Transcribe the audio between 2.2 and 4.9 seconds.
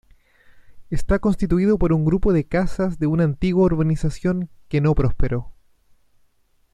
de casas de una antigua urbanización que